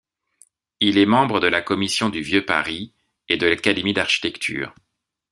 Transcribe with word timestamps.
Il 0.79 0.97
est 0.97 1.05
membre 1.05 1.39
de 1.39 1.45
la 1.45 1.61
Commission 1.61 2.09
du 2.09 2.23
Vieux 2.23 2.43
Paris 2.43 2.91
et 3.29 3.37
de 3.37 3.45
l'Académie 3.45 3.93
d'architecture. 3.93 4.73